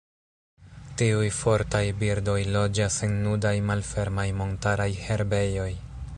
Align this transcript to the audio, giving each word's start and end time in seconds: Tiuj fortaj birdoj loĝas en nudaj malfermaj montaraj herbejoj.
Tiuj 1.01 1.27
fortaj 1.39 1.83
birdoj 2.01 2.39
loĝas 2.57 2.99
en 3.09 3.15
nudaj 3.27 3.55
malfermaj 3.69 4.27
montaraj 4.41 4.91
herbejoj. 5.05 5.71